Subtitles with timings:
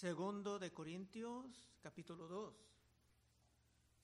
[0.00, 2.54] Segundo de Corintios, capítulo 2.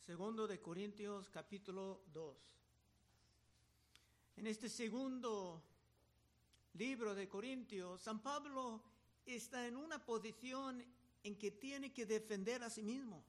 [0.04, 2.36] Segundo de Corintios, capítulo 2.
[4.36, 5.62] En este segundo
[6.74, 8.82] libro de Corintios, San Pablo
[9.24, 10.84] está en una posición
[11.22, 13.24] en que tiene que defender a sí mismo.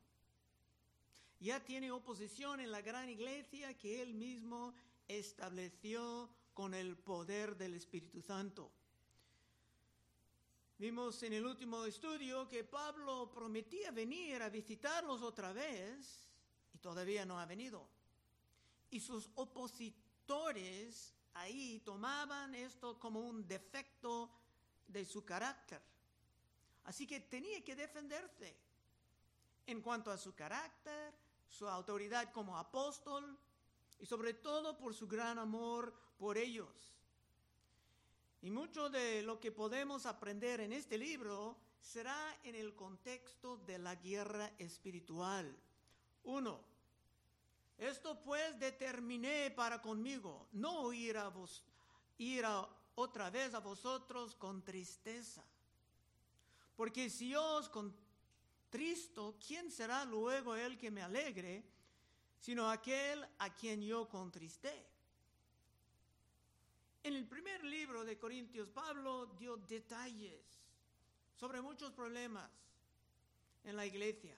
[1.39, 4.73] Ya tiene oposición en la gran iglesia que él mismo
[5.07, 8.70] estableció con el poder del Espíritu Santo.
[10.80, 16.30] Vimos en el último estudio que Pablo prometía venir a visitarlos otra vez
[16.72, 17.90] y todavía no ha venido.
[18.91, 24.30] Y sus opositores ahí tomaban esto como un defecto
[24.88, 25.82] de su carácter.
[26.84, 28.55] Así que tenía que defenderse
[29.66, 31.12] en cuanto a su carácter,
[31.49, 33.35] su autoridad como apóstol
[33.98, 36.96] y sobre todo por su gran amor por ellos.
[38.47, 43.77] Y mucho de lo que podemos aprender en este libro será en el contexto de
[43.77, 45.54] la guerra espiritual.
[46.23, 46.62] Uno,
[47.77, 51.62] esto pues determiné para conmigo, no ir a vos,
[52.20, 55.43] ir a otra vez a vosotros con tristeza.
[56.77, 61.65] Porque si yo os contristo, ¿quién será luego el que me alegre?
[62.39, 64.97] Sino aquel a quien yo contristé.
[67.08, 70.41] En el primer libro de Corintios, Pablo dio detalles
[71.40, 72.52] sobre muchos problemas
[73.63, 74.36] en la iglesia.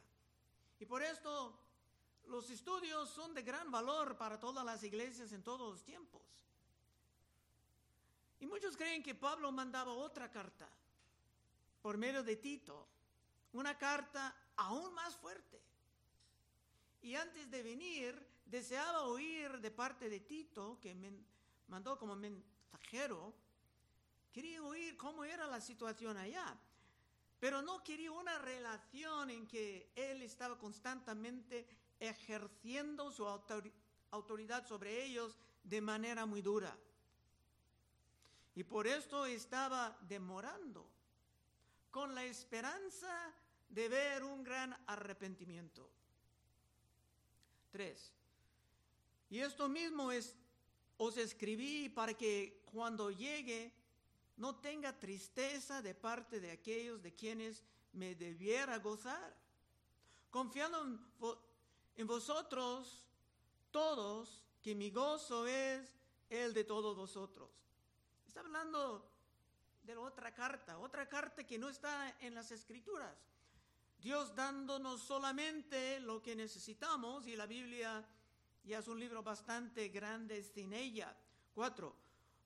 [0.80, 1.60] Y por esto
[2.28, 6.22] los estudios son de gran valor para todas las iglesias en todos los tiempos.
[8.40, 10.70] Y muchos creen que Pablo mandaba otra carta
[11.82, 12.86] por medio de Tito,
[13.54, 15.60] una carta aún más fuerte.
[17.02, 20.96] Y antes de venir, deseaba oír de parte de Tito, que
[21.68, 22.16] mandó como
[24.32, 26.58] quería oír cómo era la situación allá,
[27.40, 31.68] pero no quería una relación en que él estaba constantemente
[32.00, 33.28] ejerciendo su
[34.12, 36.76] autoridad sobre ellos de manera muy dura.
[38.56, 40.86] Y por esto estaba demorando,
[41.92, 43.34] con la esperanza
[43.70, 45.90] de ver un gran arrepentimiento.
[47.72, 48.14] Tres.
[49.30, 50.36] Y esto mismo es
[51.00, 53.74] os escribí para que cuando llegue
[54.36, 59.34] no tenga tristeza de parte de aquellos de quienes me debiera gozar,
[60.30, 61.00] confiando
[61.96, 63.06] en, vosotros
[63.72, 65.90] todos, que mi gozo es
[66.30, 67.50] el de todos vosotros.
[68.28, 69.10] Está hablando
[69.84, 73.16] de otra carta, otra carta que no está en las escrituras.
[74.02, 78.06] Dios dándonos solamente lo que necesitamos y la Biblia
[78.64, 81.16] ya es un libro bastante grande sin ella.
[81.54, 81.96] Cuatro,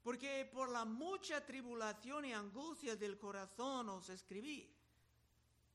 [0.03, 4.69] porque por la mucha tribulación y angustia del corazón os escribí.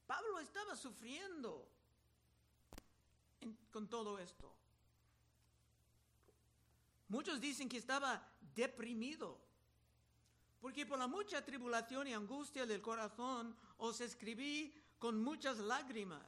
[0.07, 1.69] Pablo estaba sufriendo
[3.71, 4.55] con todo esto.
[7.09, 8.23] Muchos dicen que estaba
[8.55, 9.39] deprimido,
[10.61, 16.27] porque por la mucha tribulación y angustia del corazón os escribí con muchas lágrimas,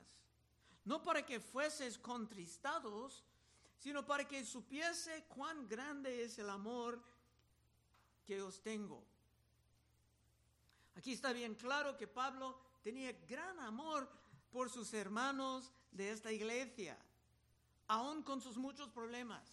[0.85, 3.25] no para que fueses contristados,
[3.81, 7.03] sino para que supiese cuán grande es el amor
[8.27, 9.03] que os tengo.
[10.97, 14.07] Aquí está bien claro que Pablo tenía gran amor
[14.51, 16.99] por sus hermanos de esta iglesia,
[17.89, 19.51] aun con sus muchos problemas.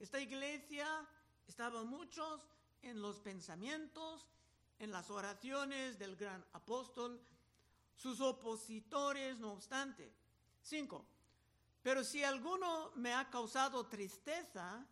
[0.00, 1.08] Esta iglesia
[1.46, 2.40] estaba muchos
[2.82, 4.26] en los pensamientos,
[4.80, 7.20] en las oraciones del gran apóstol,
[7.94, 10.12] sus opositores, no obstante.
[10.62, 11.06] Cinco,
[11.82, 14.86] pero si alguno me ha causado tristeza,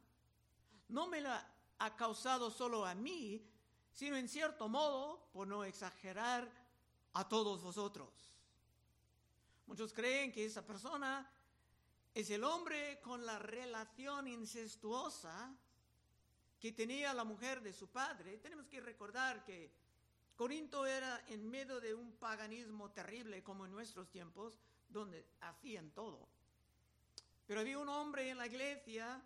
[0.89, 1.47] no me la
[1.79, 3.47] ha causado solo a mí,
[3.93, 6.51] sino en cierto modo, por no exagerar,
[7.13, 8.09] a todos vosotros.
[9.67, 11.31] Muchos creen que esa persona
[12.15, 15.55] es el hombre con la relación incestuosa
[16.59, 18.39] que tenía la mujer de su padre.
[18.39, 19.73] Tenemos que recordar que
[20.37, 24.59] Corinto era en medio de un paganismo terrible como en nuestros tiempos,
[24.89, 26.29] donde hacían todo.
[27.51, 29.21] Pero había un hombre en la iglesia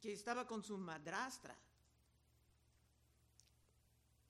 [0.00, 1.58] que estaba con su madrastra.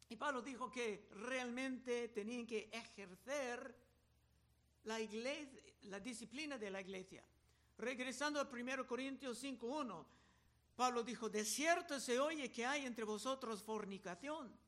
[0.08, 3.76] Y Pablo dijo que realmente tenían que ejercer
[4.84, 7.22] la, iglesia, la disciplina de la iglesia.
[7.76, 10.06] Regresando a 1 Corintios 5.1,
[10.74, 14.58] Pablo dijo, de cierto se oye que hay entre vosotros fornicación,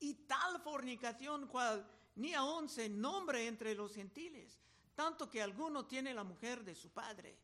[0.00, 4.58] y tal fornicación cual ni aún se nombre entre los gentiles,
[4.96, 7.38] tanto que alguno tiene la mujer de su padre.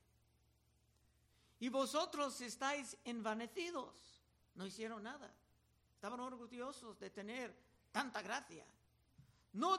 [1.61, 3.95] Y vosotros estáis envanecidos.
[4.57, 5.33] No hicieron nada.
[5.95, 7.55] Estaban orgullosos de tener
[7.93, 8.67] tanta gracia.
[9.53, 9.79] No,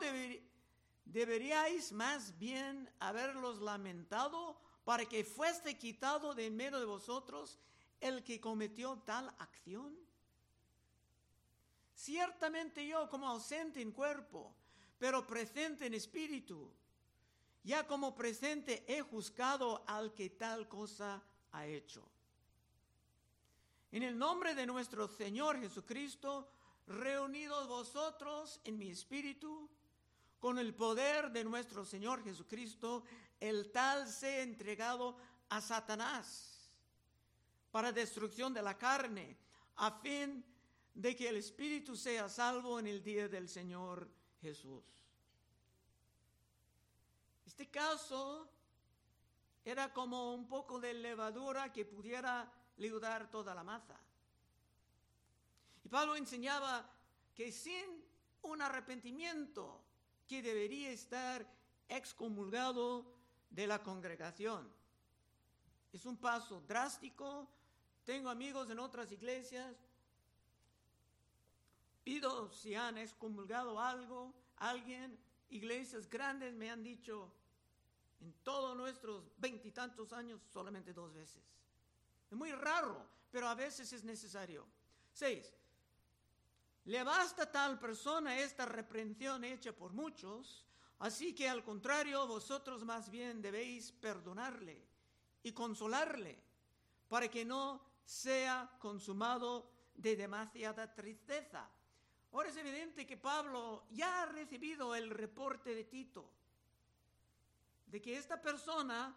[1.03, 7.59] deberíais más bien haberlos lamentado para que fuese quitado de en medio de vosotros
[7.99, 9.97] el que cometió tal acción.
[11.95, 14.53] Ciertamente yo como ausente en cuerpo,
[14.99, 16.71] pero presente en espíritu,
[17.63, 22.07] ya como presente he juzgado al que tal cosa ha hecho.
[23.91, 26.49] En el nombre de nuestro Señor Jesucristo,
[26.87, 29.69] reunidos vosotros en mi espíritu,
[30.39, 33.03] con el poder de nuestro Señor Jesucristo,
[33.39, 35.15] el tal sea entregado
[35.49, 36.69] a Satanás
[37.71, 39.37] para destrucción de la carne,
[39.77, 40.43] a fin
[40.93, 44.09] de que el espíritu sea salvo en el día del Señor
[44.41, 45.02] Jesús.
[47.53, 48.49] Este caso
[49.63, 53.95] era como un poco de levadura que pudiera liudar toda la masa.
[55.83, 56.89] Y Pablo enseñaba
[57.35, 58.03] que sin
[58.41, 59.83] un arrepentimiento
[60.27, 61.45] que debería estar
[61.87, 63.05] excomulgado
[63.51, 64.67] de la congregación.
[65.91, 67.47] Es un paso drástico.
[68.03, 69.75] Tengo amigos en otras iglesias.
[72.03, 75.19] Pido si han excomulgado algo, alguien.
[75.51, 77.31] Iglesias grandes me han dicho
[78.23, 81.43] en todos nuestros veintitantos años solamente dos veces.
[82.31, 84.65] Es muy raro, pero a veces es necesario.
[85.11, 85.53] Seis,
[86.85, 90.65] le basta tal persona esta reprensión hecha por muchos,
[90.99, 94.81] así que al contrario, vosotros más bien debéis perdonarle
[95.43, 96.41] y consolarle
[97.09, 101.69] para que no sea consumado de demasiada tristeza.
[102.31, 106.31] Ahora es evidente que Pablo ya ha recibido el reporte de Tito,
[107.93, 109.15] de que esta persona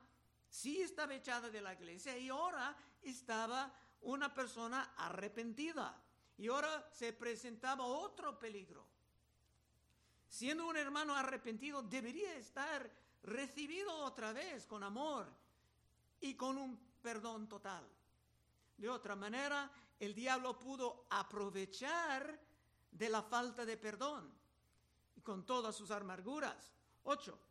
[0.50, 5.98] sí estaba echada de la iglesia y ahora estaba una persona arrepentida.
[6.36, 8.86] Y ahora se presentaba otro peligro.
[10.28, 12.90] Siendo un hermano arrepentido, debería estar
[13.22, 15.26] recibido otra vez con amor
[16.20, 17.88] y con un perdón total.
[18.76, 22.38] De otra manera, el diablo pudo aprovechar
[22.90, 24.30] de la falta de perdón
[25.14, 26.74] y con todas sus amarguras.
[27.04, 27.45] Ocho.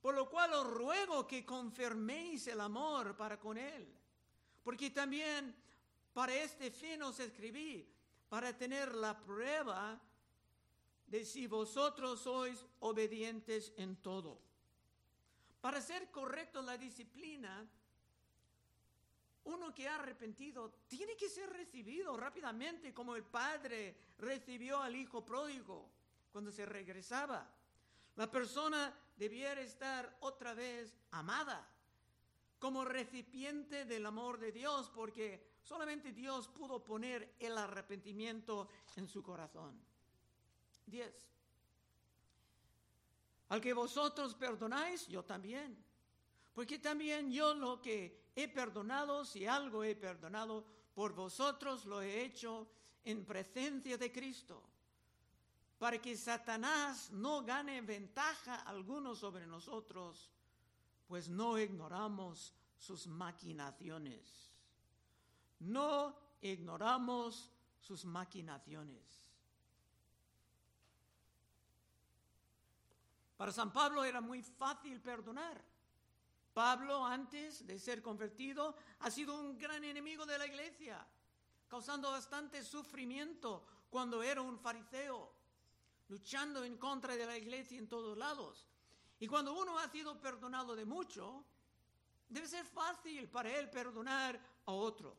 [0.00, 3.86] Por lo cual os ruego que confirméis el amor para con él,
[4.62, 5.54] porque también
[6.12, 7.86] para este fin os escribí,
[8.28, 10.00] para tener la prueba
[11.06, 14.40] de si vosotros sois obedientes en todo.
[15.60, 17.68] Para ser correcto la disciplina,
[19.44, 25.24] uno que ha arrepentido tiene que ser recibido rápidamente como el padre recibió al hijo
[25.24, 25.88] pródigo
[26.32, 27.48] cuando se regresaba.
[28.16, 31.68] La persona debiera estar otra vez amada
[32.58, 39.20] como recipiente del amor de Dios porque Solamente Dios pudo poner el arrepentimiento en su
[39.20, 39.76] corazón.
[40.86, 41.12] 10.
[43.48, 45.76] Al que vosotros perdonáis, yo también.
[46.54, 50.64] Porque también yo lo que he perdonado, si algo he perdonado,
[50.94, 52.68] por vosotros lo he hecho
[53.02, 54.62] en presencia de Cristo,
[55.78, 60.30] para que Satanás no gane ventaja alguno sobre nosotros,
[61.06, 64.50] pues no ignoramos sus maquinaciones.
[65.60, 67.50] No ignoramos
[67.80, 69.04] sus maquinaciones.
[73.36, 75.62] Para San Pablo era muy fácil perdonar.
[76.54, 81.06] Pablo, antes de ser convertido, ha sido un gran enemigo de la iglesia,
[81.68, 85.35] causando bastante sufrimiento cuando era un fariseo,
[86.08, 88.66] luchando en contra de la iglesia en todos lados.
[89.18, 91.44] Y cuando uno ha sido perdonado de mucho,
[92.28, 95.16] debe ser fácil para él perdonar a otro.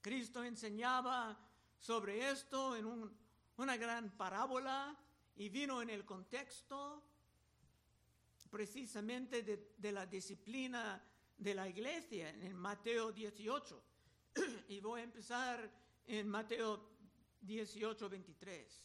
[0.00, 1.36] Cristo enseñaba
[1.78, 3.10] sobre esto en
[3.56, 4.96] una gran parábola
[5.36, 7.02] y vino en el contexto
[8.50, 11.02] precisamente de, la disciplina
[11.36, 13.82] de la iglesia en Mateo 18.
[14.68, 15.68] y voy a empezar
[16.06, 16.90] en Mateo
[17.40, 18.84] 18, 23.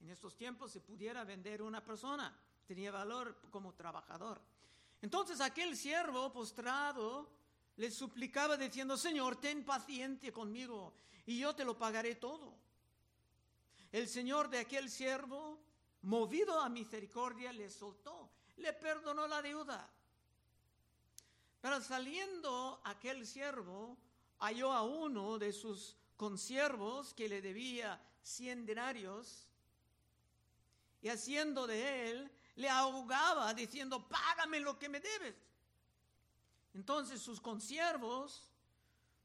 [0.00, 4.40] En estos tiempos se pudiera vender una persona, tenía valor como trabajador.
[5.02, 7.28] Entonces aquel siervo postrado
[7.76, 10.94] le suplicaba diciendo, Señor, ten paciencia conmigo
[11.26, 12.54] y yo te lo pagaré todo.
[13.92, 15.58] El Señor de aquel siervo,
[16.02, 19.90] movido a misericordia, le soltó, le perdonó la deuda.
[21.60, 23.98] Pero saliendo aquel siervo,
[24.38, 29.49] halló a uno de sus consiervos que le debía cien denarios,
[31.02, 35.34] y haciendo de él, le ahogaba diciendo, págame lo que me debes.
[36.74, 38.50] Entonces sus consiervos,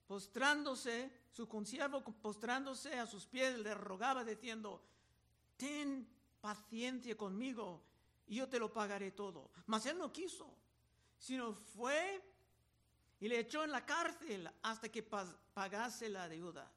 [0.08, 4.82] postrándose, su consiervo postrándose a sus pies, le rogaba diciendo,
[5.58, 6.08] ten
[6.42, 7.84] paciencia conmigo
[8.28, 9.52] y yo te lo pagaré todo.
[9.66, 10.56] Mas él no quiso,
[11.18, 12.22] sino fue
[13.20, 16.72] y le echó en la cárcel hasta que pagase la deuda.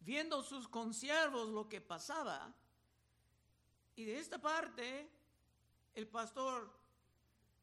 [0.00, 2.52] Viendo sus consiervos lo que pasaba,
[4.00, 5.10] y de esta parte,
[5.94, 6.72] el pastor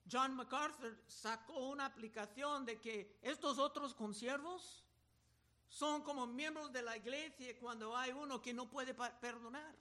[0.09, 4.83] John MacArthur sacó una aplicación de que estos otros consiervos
[5.67, 9.75] son como miembros de la iglesia cuando hay uno que no puede perdonar.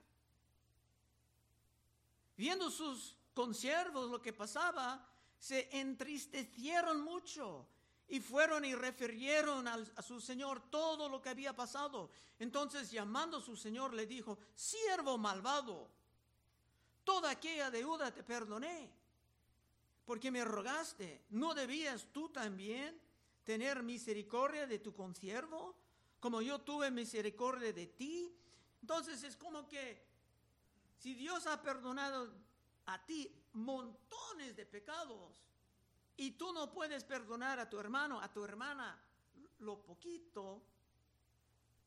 [2.38, 5.06] Viendo sus consiervos lo que pasaba,
[5.38, 7.68] se entristecieron mucho
[8.08, 12.08] y fueron y refirieron a su señor todo lo que había pasado.
[12.38, 15.90] Entonces llamando a su señor le dijo, siervo malvado,
[17.06, 18.90] toda aquella deuda te perdoné
[20.04, 23.00] porque me rogaste, ¿no debías tú también
[23.44, 25.76] tener misericordia de tu consiervo,
[26.20, 28.36] como yo tuve misericordia de ti?
[28.80, 30.04] Entonces es como que
[30.98, 32.32] si Dios ha perdonado
[32.86, 35.44] a ti montones de pecados
[36.16, 39.00] y tú no puedes perdonar a tu hermano, a tu hermana,
[39.60, 40.60] lo poquito,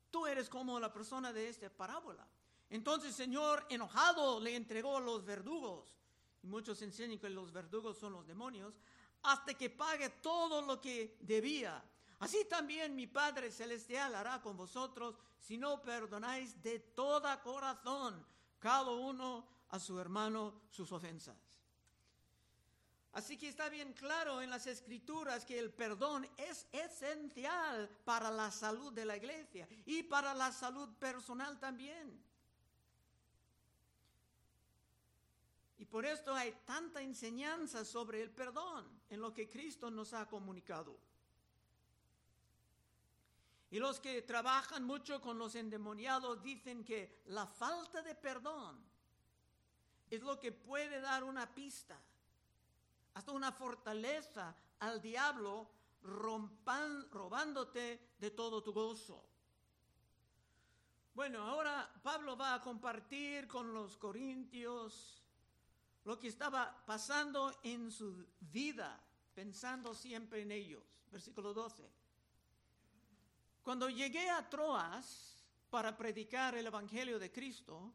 [0.10, 2.26] tú eres como la persona de esta parábola.
[2.70, 5.98] Entonces el Señor enojado le entregó a los verdugos
[6.42, 8.80] y muchos enseñan que los verdugos son los demonios,
[9.24, 11.84] hasta que pague todo lo que debía.
[12.20, 18.26] Así también mi Padre Celestial hará con vosotros si no perdonáis de todo corazón
[18.60, 21.38] cada uno a su hermano sus ofensas.
[23.14, 28.52] Así que está bien claro en las escrituras que el perdón es esencial para la
[28.52, 32.24] salud de la iglesia y para la salud personal también.
[35.90, 40.98] Por esto hay tanta enseñanza sobre el perdón en lo que Cristo nos ha comunicado.
[43.72, 48.84] Y los que trabajan mucho con los endemoniados dicen que la falta de perdón
[50.10, 52.00] es lo que puede dar una pista,
[53.14, 55.70] hasta una fortaleza al diablo
[56.02, 59.24] robándote de todo tu gozo.
[61.14, 65.19] Bueno, ahora Pablo va a compartir con los corintios
[66.10, 69.00] lo que estaba pasando en su vida,
[69.36, 70.82] pensando siempre en ellos.
[71.12, 71.88] Versículo 12.
[73.62, 77.94] Cuando llegué a Troas para predicar el Evangelio de Cristo,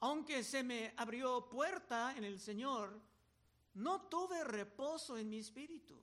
[0.00, 3.00] aunque se me abrió puerta en el Señor,
[3.72, 5.98] no tuve reposo en mi espíritu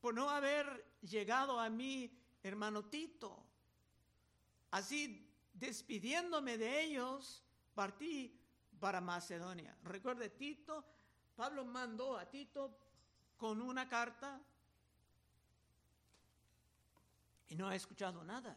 [0.00, 2.10] por no haber llegado a mí,
[2.42, 3.40] hermano Tito.
[4.72, 7.40] Así, despidiéndome de ellos,
[7.72, 8.36] partí
[8.80, 9.76] para Macedonia.
[9.84, 10.84] Recuerde, Tito,
[11.34, 12.78] Pablo mandó a Tito
[13.36, 14.40] con una carta
[17.48, 18.56] y no ha escuchado nada.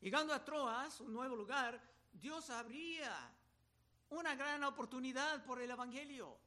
[0.00, 1.80] Llegando a Troas, un nuevo lugar,
[2.12, 3.12] Dios abría
[4.10, 6.38] una gran oportunidad por el Evangelio.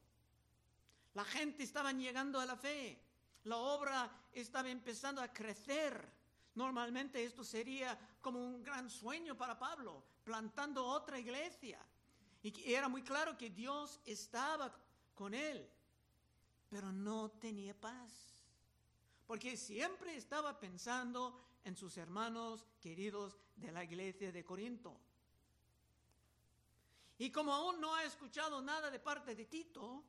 [1.14, 2.98] La gente estaba llegando a la fe.
[3.44, 6.08] La obra estaba empezando a crecer.
[6.54, 11.78] Normalmente esto sería como un gran sueño para Pablo, plantando otra iglesia.
[12.42, 14.74] Y era muy claro que Dios estaba
[15.14, 15.68] con él,
[16.68, 18.10] pero no tenía paz.
[19.26, 24.98] Porque siempre estaba pensando en sus hermanos queridos de la iglesia de Corinto.
[27.18, 30.02] Y como aún no ha escuchado nada de parte de Tito,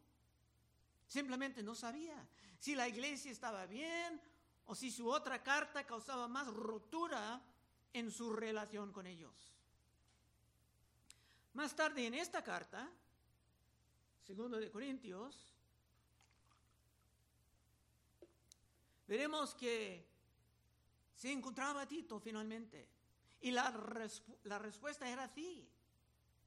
[1.07, 2.25] simplemente no sabía
[2.57, 4.21] si la iglesia estaba bien
[4.65, 7.41] o si su otra carta causaba más rotura
[7.91, 9.51] en su relación con ellos.
[11.53, 12.89] Más tarde en esta carta,
[14.25, 15.53] segundo de Corintios,
[19.05, 20.05] veremos que
[21.13, 22.88] se encontraba Tito finalmente.
[23.41, 23.70] Y la,
[24.60, 25.67] respuesta era sí.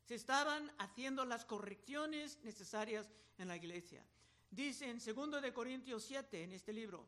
[0.05, 3.07] Se estaban haciendo las correcciones necesarias
[3.37, 4.05] en la iglesia.
[4.51, 7.05] Dice en segundo de Corintios 7 en este libro,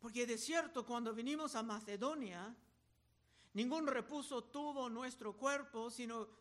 [0.00, 2.54] porque de cierto cuando vinimos a Macedonia,
[3.54, 6.39] ningún repuso tuvo nuestro cuerpo, sino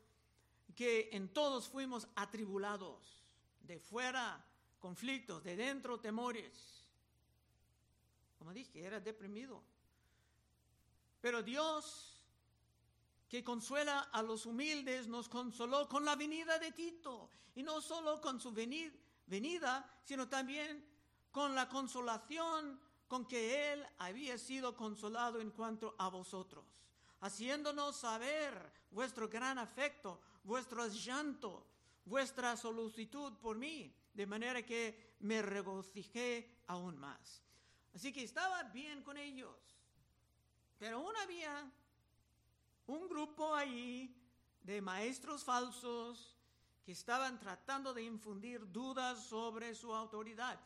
[0.76, 3.26] que en todos fuimos atribulados,
[3.62, 4.46] de fuera
[4.80, 6.86] conflictos, de dentro temores.
[8.38, 9.62] Como dije, era deprimido.
[11.22, 12.20] Pero Dios
[13.30, 18.20] que consuela a los humildes, nos consoló con la venida de Tito, y no solo
[18.20, 20.84] con su venida, sino también
[21.32, 26.66] con la consolación con que él había sido consolado en cuanto a vosotros,
[27.22, 31.66] haciéndonos saber vuestro gran afecto, vuestro llanto,
[32.06, 37.42] vuestra solicitud por mí, de manera que me regocijé aún más.
[37.94, 39.58] Así que estaba bien con ellos,
[40.78, 41.72] pero aún había
[42.88, 44.16] un grupo ahí
[44.62, 46.36] de maestros falsos
[46.84, 50.60] que estaban tratando de infundir dudas sobre su autoridad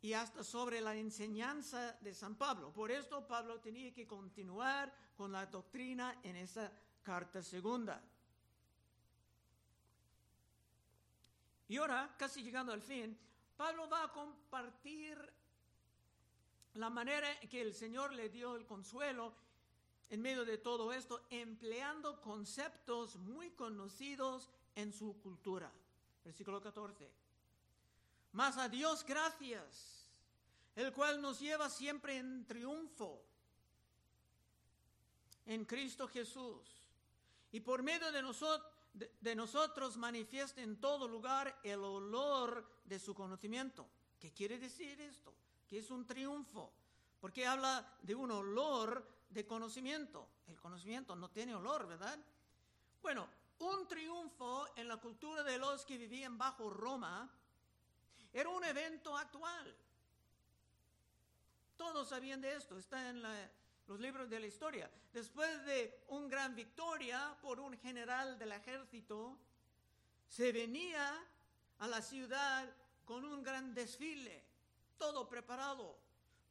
[0.00, 2.72] y hasta sobre la enseñanza de San Pablo.
[2.72, 6.72] Por esto Pablo tenía que continuar con la doctrina en esa
[7.04, 8.02] carta segunda.
[11.72, 13.18] Y ahora, casi llegando al fin,
[13.56, 15.16] Pablo va a compartir
[16.74, 19.32] la manera en que el Señor le dio el consuelo
[20.10, 25.72] en medio de todo esto, empleando conceptos muy conocidos en su cultura.
[26.22, 27.10] Versículo 14.
[28.32, 30.10] Mas a Dios gracias,
[30.76, 33.24] el cual nos lleva siempre en triunfo
[35.46, 36.82] en Cristo Jesús.
[37.50, 43.14] Y por medio de, nosotros, de, nosotros manifiesta en todo lugar el olor de su
[43.14, 43.88] conocimiento.
[44.20, 45.34] ¿Qué quiere decir esto?
[45.66, 46.72] Que es un triunfo.
[47.20, 50.28] Porque habla de un olor de conocimiento.
[50.46, 52.18] El conocimiento no tiene olor, ¿verdad?
[53.00, 53.28] Bueno,
[53.60, 57.30] un triunfo en la cultura de los que vivían bajo Roma
[58.32, 59.76] era un evento actual.
[61.76, 63.22] Todos sabían de esto, está en
[63.86, 64.90] los libros de la historia.
[65.12, 69.38] Después de una gran victoria por un general del ejército,
[70.28, 71.24] se venía
[71.78, 72.68] a la ciudad
[73.04, 74.42] con un gran desfile,
[74.96, 76.02] todo preparado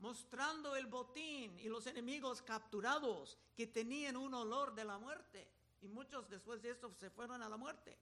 [0.02, 5.48] mostrando el botín y los enemigos capturados que tenían un olor de la muerte.
[5.82, 7.98] Y muchos después de esto se fueron a la muerte.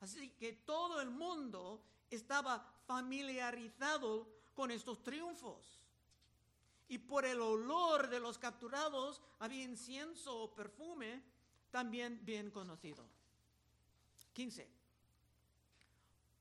[0.00, 5.79] Así que todo el mundo estaba familiarizado con estos triunfos.
[6.90, 11.22] Y por el olor de los capturados había incienso o perfume
[11.70, 13.06] también bien conocido.
[14.32, 14.68] 15.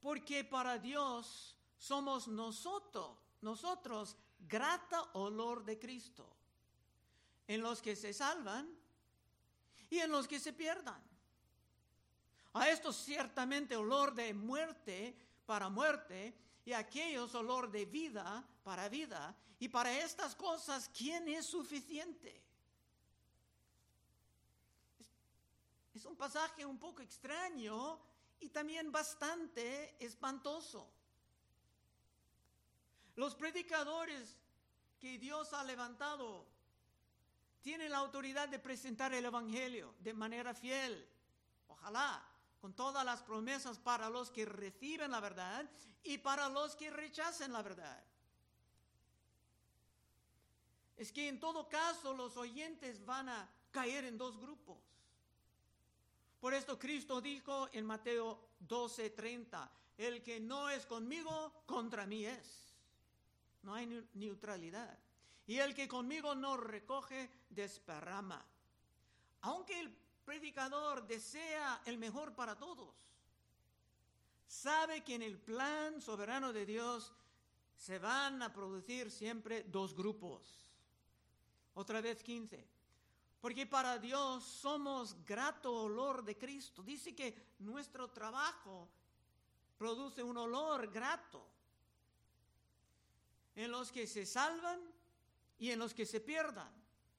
[0.02, 6.28] Porque para Dios somos nosotros, nosotros grata olor de Cristo
[7.48, 8.70] en los que se salvan
[9.90, 11.02] y en los que se pierdan.
[12.54, 16.34] A estos ciertamente olor de muerte para muerte
[16.66, 19.36] y a aquellos olor de vida para vida.
[19.58, 22.40] Y para estas cosas, ¿quién es suficiente?
[25.96, 28.00] Es un pasaje un poco extraño
[28.40, 30.88] y también bastante espantoso.
[33.16, 34.38] Los predicadores
[35.00, 36.46] que Dios ha levantado
[37.64, 41.10] tienen la autoridad de presentar el Evangelio de manera fiel.
[41.70, 42.24] Ojalá,
[42.62, 45.68] con todas las promesas para los que reciben la verdad
[46.04, 48.09] y para los que rechacen la verdad.
[51.00, 54.78] Es que en todo caso los oyentes van a caer en dos grupos.
[56.42, 62.76] Por esto Cristo dijo en Mateo 12:30, el que no es conmigo, contra mí es.
[63.64, 65.00] No hay neutralidad.
[65.48, 68.46] Y el que conmigo no recoge, desparrama.
[69.44, 72.94] Aunque el predicador desea el mejor para todos,
[74.46, 77.14] sabe que en el plan soberano de Dios
[77.78, 80.69] se van a producir siempre dos grupos.
[81.80, 82.68] Otra vez 15.
[83.40, 86.84] Porque para Dios somos grato olor de Cristo.
[86.84, 88.90] Dice que nuestro trabajo
[89.78, 91.42] produce un olor grato
[93.56, 94.82] en los que se salvan
[95.58, 96.70] y en los que se pierdan.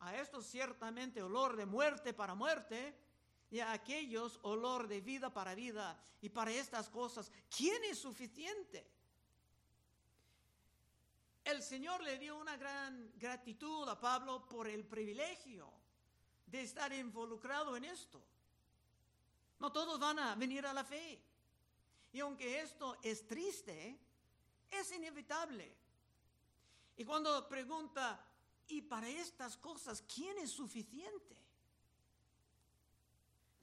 [0.01, 2.95] A estos ciertamente olor de muerte para muerte
[3.51, 5.99] y a aquellos olor de vida para vida.
[6.21, 8.87] Y para estas cosas, ¿quién es suficiente?
[11.45, 15.71] El Señor le dio una gran gratitud a Pablo por el privilegio
[16.47, 18.23] de estar involucrado en esto.
[19.59, 21.23] No todos van a venir a la fe.
[22.13, 23.99] Y aunque esto es triste,
[24.71, 25.75] es inevitable.
[26.97, 28.25] Y cuando pregunta,
[28.69, 31.37] ¿y para estas cosas quién es suficiente?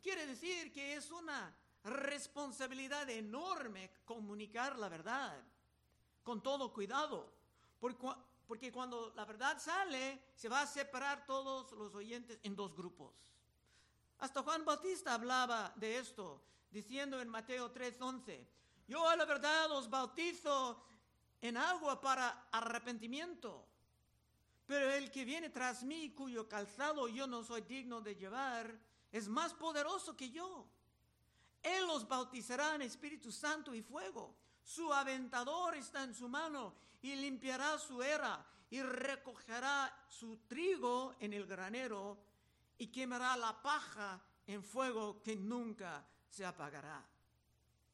[0.02, 5.44] Quiere decir que es una responsabilidad enorme comunicar la verdad
[6.24, 7.37] con todo cuidado,
[7.80, 13.14] porque cuando la verdad sale, se va a separar todos los oyentes en dos grupos.
[14.20, 18.48] Hasta Juan Bautista hablaba de esto, diciendo en Mateo 3:11,
[18.88, 20.84] yo a la verdad os bautizo
[21.42, 23.68] en agua para arrepentimiento.
[24.66, 28.78] Pero el que viene tras mí, cuyo calzado yo no soy digno de llevar,
[29.12, 30.68] es más poderoso que yo.
[31.64, 34.36] Él los bautizará en Espíritu Santo y fuego.
[34.64, 41.34] Su aventador está en su mano y limpiará su era y recogerá su trigo en
[41.34, 42.18] el granero
[42.78, 47.04] y quemará la paja en fuego que nunca se apagará.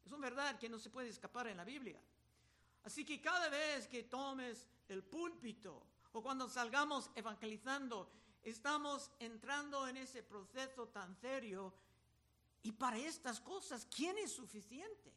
[0.05, 2.01] Es una verdad que no se puede escapar en la Biblia.
[2.83, 8.09] Así que cada vez que tomes el púlpito o cuando salgamos evangelizando,
[8.43, 11.73] estamos entrando en ese proceso tan serio.
[12.61, 15.11] Y para estas cosas, ¿quién es suficiente?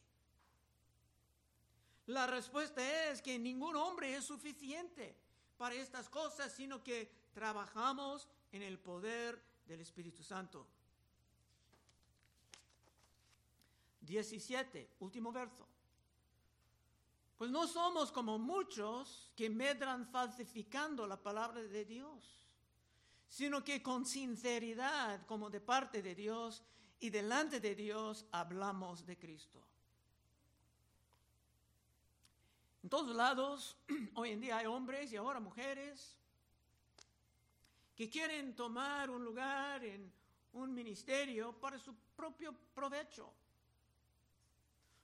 [2.06, 5.16] La respuesta es que ningún hombre es suficiente
[5.56, 10.66] para estas cosas, sino que trabajamos en el poder del Espíritu Santo.
[14.02, 15.66] 17, último verso.
[17.36, 22.40] Pues no somos como muchos que medran falsificando la palabra de Dios,
[23.28, 26.62] sino que con sinceridad, como de parte de Dios
[27.00, 29.62] y delante de Dios, hablamos de Cristo.
[32.86, 33.76] En todos lados,
[34.14, 36.16] hoy en día hay hombres y ahora mujeres
[37.96, 40.12] que quieren tomar un lugar en
[40.52, 43.28] un ministerio para su propio provecho.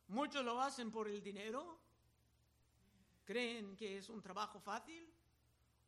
[0.06, 1.76] Muchos lo hacen por el dinero,
[3.24, 5.04] creen que es un trabajo fácil,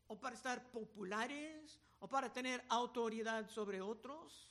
[0.09, 4.48] o para estar populares, o para tener autoridad sobre otros.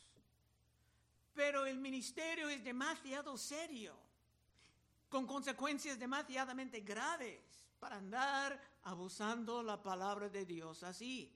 [1.34, 3.98] Pero el ministerio es demasiado serio,
[5.14, 11.32] con consecuencias demasiadamente graves para andar abusando la palabra de Dios así.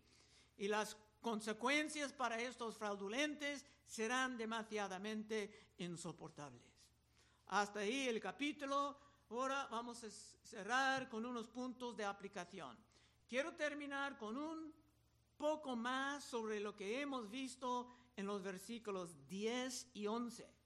[0.57, 6.63] Y las consecuencias para estos fraudulentes serán demasiadamente insoportables.
[7.49, 8.97] Hasta ahí el capítulo.
[9.29, 12.75] Ahora vamos a cerrar con unos puntos de aplicación.
[13.29, 14.73] Quiero terminar con un
[15.37, 20.56] poco más sobre lo que hemos visto en los versículos 10 y 11.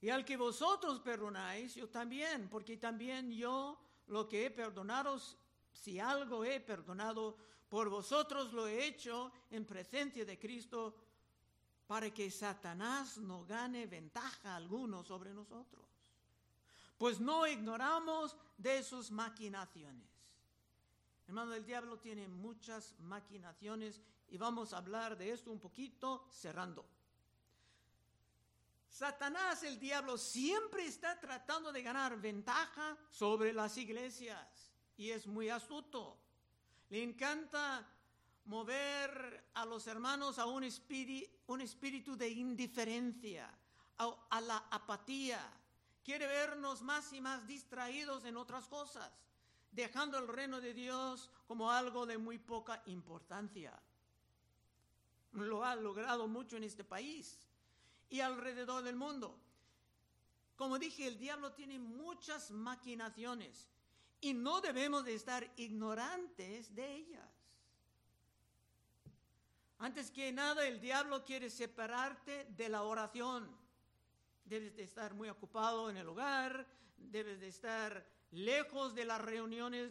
[0.00, 5.20] Y al que vosotros perdonáis, yo también, porque también yo lo que he perdonado,
[5.72, 7.36] si algo he perdonado,
[7.68, 10.94] por vosotros lo he hecho en presencia de Cristo
[11.86, 15.84] para que Satanás no gane ventaja alguno sobre nosotros.
[16.96, 20.08] Pues no ignoramos de sus maquinaciones.
[21.26, 26.84] Hermano, el diablo tiene muchas maquinaciones y vamos a hablar de esto un poquito cerrando.
[28.90, 35.48] Satanás, el diablo, siempre está tratando de ganar ventaja sobre las iglesias y es muy
[35.48, 36.18] astuto.
[36.90, 37.88] Le encanta
[38.46, 43.48] mover a los hermanos a un espíritu, un espíritu de indiferencia,
[43.96, 45.40] a, la apatía.
[46.02, 49.08] Quiere vernos más y más distraídos en otras cosas,
[49.70, 53.80] dejando el reino de Dios como algo de muy poca importancia.
[55.32, 57.38] Lo ha logrado mucho en este país
[58.10, 59.38] y alrededor del mundo.
[60.56, 63.70] Como dije, el diablo tiene muchas maquinaciones
[64.20, 67.30] y no debemos de estar ignorantes de ellas.
[69.78, 73.50] Antes que nada, el diablo quiere separarte de la oración.
[74.44, 76.66] Debes de estar muy ocupado en el hogar,
[76.98, 79.90] debes de estar lejos de las reuniones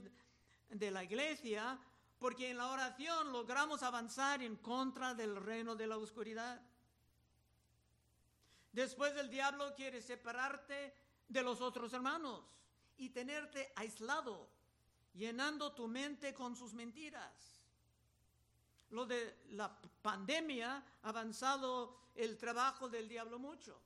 [0.69, 1.79] de la iglesia,
[2.19, 6.62] porque en la oración logramos avanzar en contra del reino de la oscuridad.
[8.71, 10.93] Después el diablo quiere separarte
[11.27, 12.43] de los otros hermanos
[12.97, 14.49] y tenerte aislado,
[15.13, 17.60] llenando tu mente con sus mentiras
[18.91, 23.79] lo de la pandemia ha avanzado el trabajo del diablo mucho.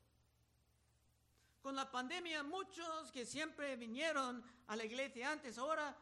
[1.62, 5.96] Con la pandemia muchos que siempre vinieron a la iglesia antes, ahora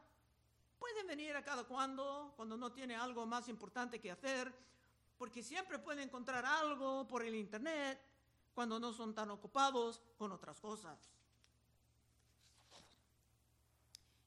[0.79, 4.51] pueden venir a cada cuando, cuando no tiene algo más importante que hacer,
[5.17, 7.99] porque siempre pueden encontrar algo por el internet
[8.53, 10.99] cuando no son tan ocupados con otras cosas.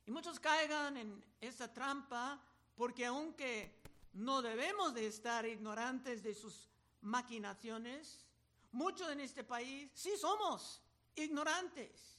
[0.06, 2.40] Y muchos caigan en esa trampa
[2.76, 3.84] porque aunque
[4.14, 6.68] no debemos de estar ignorantes de sus
[7.04, 8.24] maquinaciones.
[8.72, 10.80] Muchos en este país sí somos
[11.14, 12.18] ignorantes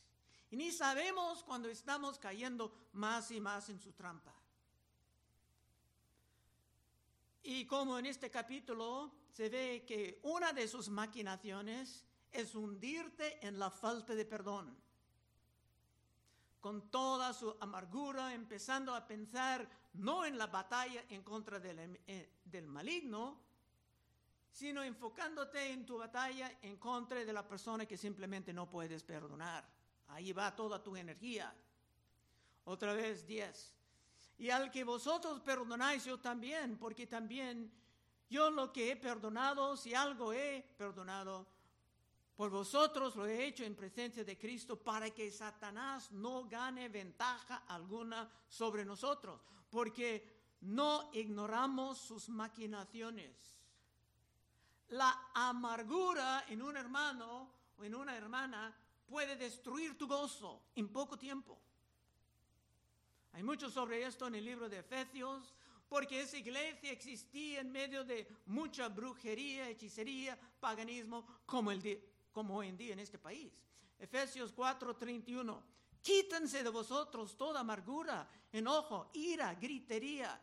[0.51, 4.33] y ni sabemos cuando estamos cayendo más y más en su trampa.
[7.43, 13.59] Y como en este capítulo se ve que una de sus maquinaciones es hundirte en
[13.59, 14.73] la falta de perdón.
[16.61, 22.29] Con toda su amargura, empezando a pensar no en la batalla en contra del, eh,
[22.45, 23.37] del maligno,
[24.49, 29.67] sino enfocándote en tu batalla en contra de la persona que simplemente no puedes perdonar.
[30.07, 31.53] Ahí va toda tu energía.
[32.63, 33.73] Otra vez, 10.
[34.37, 37.69] Y al que vosotros perdonáis, yo también, porque también
[38.29, 41.47] yo lo que he perdonado, si algo he perdonado,
[42.35, 47.63] por vosotros lo he hecho en presencia de Cristo para que Satanás no gane ventaja
[47.67, 53.55] alguna sobre nosotros, porque no ignoramos sus maquinaciones.
[54.89, 58.75] La amargura en un hermano o en una hermana
[59.07, 61.57] puede destruir tu gozo en poco tiempo.
[63.31, 65.54] Hay mucho sobre esto en el libro de Efesios,
[65.87, 72.69] porque esa iglesia existía en medio de mucha brujería, hechicería, paganismo, como, el como hoy
[72.69, 73.53] en día en este país.
[73.99, 75.61] Efesios 4:31.
[76.01, 80.39] Quítense de vosotros toda amargura, enojo, ira, gritería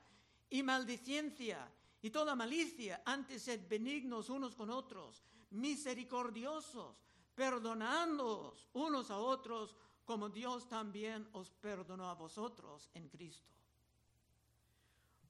[0.51, 3.03] y maldicencia y toda malicia.
[3.05, 11.51] Antes sed benignos unos con otros, misericordiosos, perdonándoos unos a otros, como Dios también os
[11.51, 13.55] perdonó a vosotros en Cristo.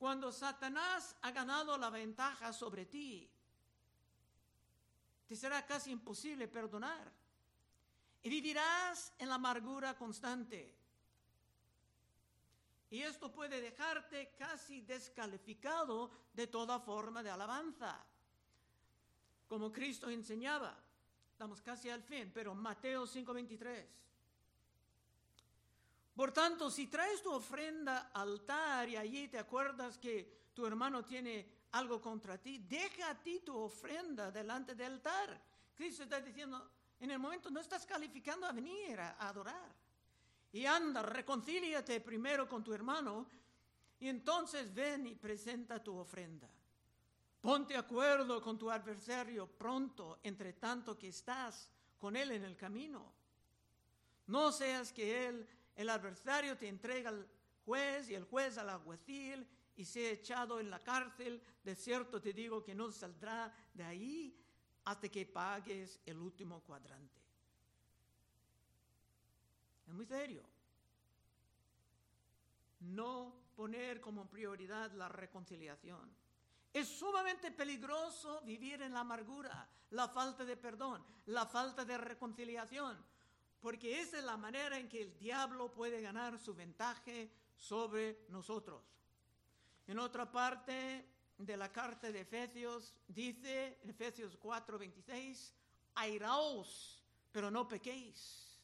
[0.03, 3.31] Cuando Satanás ha ganado la ventaja sobre ti,
[5.29, 7.09] te será casi imposible perdonar
[8.21, 10.75] y vivirás en la amargura constante.
[12.91, 18.05] Y esto puede dejarte casi descalificado de toda forma de alabanza,
[19.47, 20.77] como Cristo enseñaba.
[21.31, 23.87] Estamos casi al fin, pero Mateo 5:23.
[26.15, 31.05] Por tanto, si traes tu ofrenda al altar y allí te acuerdas que tu hermano
[31.05, 35.41] tiene algo contra ti, deja a ti tu ofrenda delante del altar.
[35.75, 36.71] Cristo está diciendo,
[37.01, 39.75] en el momento no estás calificando a venir a, adorar.
[40.53, 43.27] Y anda, reconcíliate primero con tu hermano
[43.99, 46.49] y entonces ven y presenta tu ofrenda.
[47.41, 53.13] Ponte acuerdo con tu adversario pronto, entre tanto que estás con él en el camino.
[54.27, 57.29] No seas que él el adversario te entrega al
[57.65, 61.43] juez y el juez al alguacil y sea echado en la cárcel.
[61.65, 64.39] De cierto te digo que no saldrá de ahí
[64.85, 67.21] hasta que pagues el último cuadrante.
[69.87, 70.43] Es muy serio.
[72.81, 76.11] No poner como prioridad la reconciliación.
[76.73, 83.12] Es sumamente peligroso vivir en la amargura, la falta de perdón, la falta de reconciliación
[83.63, 87.13] porque esa es la manera en que el diablo puede ganar su ventaja
[87.57, 88.83] sobre nosotros.
[89.87, 91.07] En otra parte
[91.39, 95.55] de la carta de Efesios dice, en Efesios 4, 26,
[95.95, 98.59] airaos, pero no pequéis.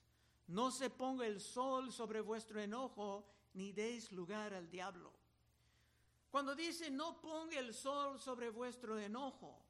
[0.48, 5.12] No se ponga el sol sobre vuestro enojo, ni deis lugar al diablo.
[6.30, 9.62] Cuando dice no ponga el sol sobre vuestro enojo,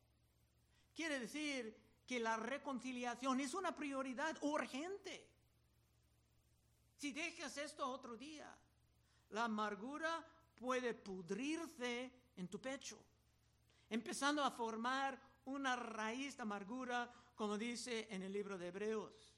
[0.94, 1.76] quiere decir
[2.08, 5.28] que la reconciliación es una prioridad urgente.
[6.96, 8.50] Si dejas esto otro día,
[9.28, 12.98] la amargura puede pudrirse en tu pecho,
[13.90, 19.34] empezando a formar una raíz de amargura, como dice en el libro de Hebreos.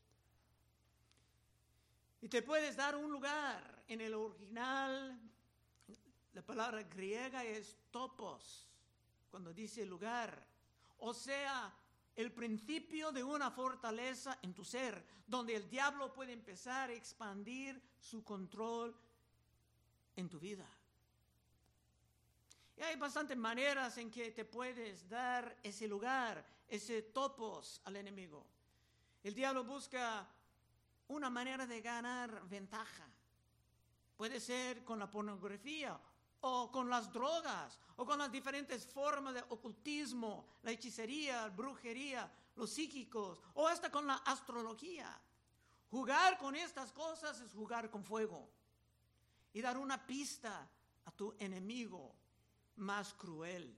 [2.20, 5.20] Y te puedes dar un lugar en el original,
[6.34, 8.70] la palabra griega es topos,
[9.28, 10.46] cuando dice lugar,
[10.98, 11.74] o sea,
[12.16, 17.80] el principio de una fortaleza en tu ser, donde el diablo puede empezar a expandir
[18.00, 18.94] su control
[20.16, 20.66] en tu vida.
[22.76, 28.46] Y hay bastantes maneras en que te puedes dar ese lugar, ese topos al enemigo.
[29.22, 30.26] El diablo busca
[31.08, 33.06] una manera de ganar ventaja.
[34.16, 35.98] Puede ser con la pornografía
[36.42, 42.70] o con las drogas, o con las diferentes formas de ocultismo, la hechicería, brujería, los
[42.70, 45.20] psíquicos, o hasta con la astrología.
[45.90, 48.48] Jugar con estas cosas es jugar con fuego
[49.52, 50.68] y dar una pista
[51.04, 52.14] a tu enemigo
[52.76, 53.76] más cruel.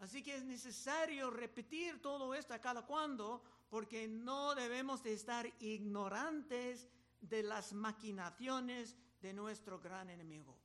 [0.00, 5.46] Así que es necesario repetir todo esto a cada cuando, porque no debemos de estar
[5.60, 6.88] ignorantes
[7.20, 10.61] de las maquinaciones de nuestro gran enemigo.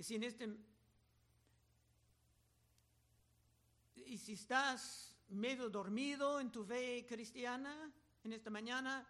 [0.00, 0.48] Y si en este
[3.96, 7.92] y si estás medio dormido en tu fe cristiana
[8.24, 9.06] en esta mañana,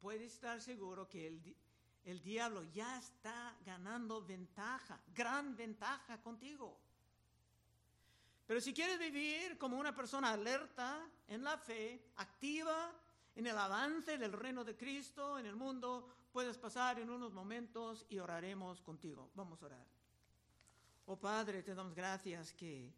[0.00, 1.56] puedes estar seguro que el,
[2.04, 6.80] el diablo ya está ganando ventaja, gran ventaja contigo.
[8.44, 12.92] Pero si quieres vivir como una persona alerta en la fe, activa
[13.36, 18.04] en el avance del reino de Cristo en el mundo, puedes pasar en unos momentos
[18.08, 19.30] y oraremos contigo.
[19.36, 19.93] Vamos a orar.
[21.06, 22.92] Oh Padre, te damos gracias que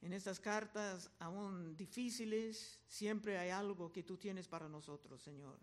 [0.00, 5.58] en estas cartas, aún difíciles, siempre hay algo que tú tienes para nosotros, Señor.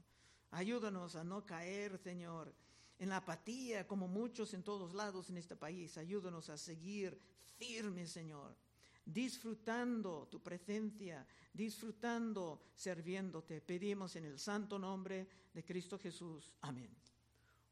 [0.52, 2.54] Ayúdanos a no caer, Señor,
[3.00, 5.98] en la apatía, como muchos en todos lados en este país.
[5.98, 7.18] Ayúdanos a seguir
[7.58, 8.58] firmes, Señor,
[9.06, 13.62] disfrutando tu presencia, disfrutando serviéndote.
[13.62, 16.52] Pedimos en el santo nombre de Cristo Jesús.
[16.60, 16.94] Amén.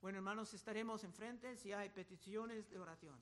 [0.02, 3.18] Bueno, hermanos, estaremos enfrente si hay peticiones de oración.